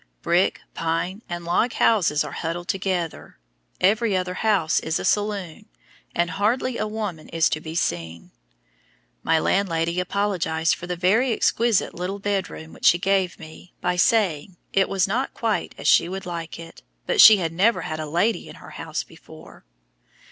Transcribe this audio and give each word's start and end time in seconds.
Brick, 0.23 0.61
pine, 0.73 1.21
and 1.29 1.45
log 1.45 1.73
houses 1.73 2.23
are 2.23 2.31
huddled 2.31 2.67
together, 2.67 3.37
every 3.79 4.17
other 4.17 4.33
house 4.33 4.79
is 4.79 4.97
a 4.99 5.05
saloon, 5.05 5.67
and 6.15 6.31
hardly 6.31 6.79
a 6.79 6.87
woman 6.87 7.29
is 7.29 7.49
to 7.51 7.61
be 7.61 7.75
seen. 7.75 8.31
My 9.21 9.37
landlady 9.37 9.99
apologized 9.99 10.73
for 10.73 10.87
the 10.87 10.95
very 10.95 11.31
exquisite 11.33 11.93
little 11.93 12.17
bedroom 12.17 12.73
which 12.73 12.85
she 12.85 12.97
gave 12.97 13.37
me 13.37 13.73
by 13.79 13.95
saying 13.95 14.57
"it 14.73 14.89
was 14.89 15.07
not 15.07 15.35
quite 15.35 15.75
as 15.77 15.87
she 15.87 16.09
would 16.09 16.25
like 16.25 16.57
it, 16.57 16.81
but 17.05 17.21
she 17.21 17.37
had 17.37 17.53
never 17.53 17.81
had 17.81 17.99
a 17.99 18.07
lady 18.09 18.49
in 18.49 18.55
her 18.55 18.71
house 18.71 19.03
before." 19.03 19.65